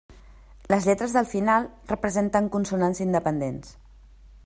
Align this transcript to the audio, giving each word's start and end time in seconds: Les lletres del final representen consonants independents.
Les 0.73 0.87
lletres 0.89 1.13
del 1.17 1.27
final 1.33 1.69
representen 1.91 2.51
consonants 2.57 3.03
independents. 3.09 3.75